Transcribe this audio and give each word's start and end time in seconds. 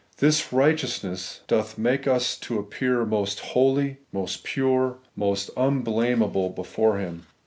This 0.17 0.51
righteousness 0.51 1.41
doth 1.47 1.77
make 1.77 2.07
us 2.07 2.35
to 2.39 2.57
appear 2.57 3.05
most 3.05 3.39
holy, 3.39 3.97
most 4.11 4.43
pure, 4.43 4.97
most 5.15 5.51
unblameable 5.55 6.49
before 6.49 6.97
Him.' 6.97 7.27